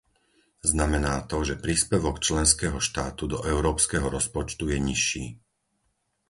[0.71, 5.25] Znamená to, že príspevok členského štátu do európskeho rozpočtu je nižší.